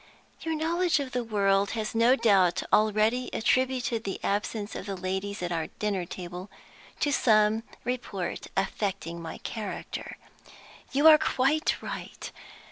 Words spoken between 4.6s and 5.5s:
of the ladies